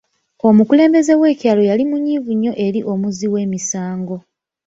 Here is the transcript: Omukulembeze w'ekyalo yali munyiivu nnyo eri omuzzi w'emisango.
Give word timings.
Omukulembeze 0.47 1.13
w'ekyalo 1.21 1.61
yali 1.69 1.83
munyiivu 1.89 2.31
nnyo 2.35 2.53
eri 2.65 2.79
omuzzi 2.91 3.27
w'emisango. 3.33 4.15